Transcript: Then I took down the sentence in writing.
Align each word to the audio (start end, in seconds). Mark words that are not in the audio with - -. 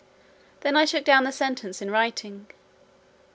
Then 0.61 0.75
I 0.75 0.85
took 0.87 1.05
down 1.05 1.25
the 1.25 1.31
sentence 1.31 1.79
in 1.79 1.91
writing. 1.91 2.47